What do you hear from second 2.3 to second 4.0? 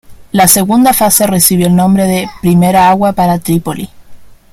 "Primera agua para Trípoli".